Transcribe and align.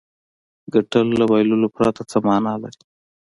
ګټل 0.73 1.07
له 1.19 1.25
بایللو 1.31 1.67
پرته 1.75 2.01
څه 2.11 2.17
معنا 2.27 2.53
لري. 2.63 2.81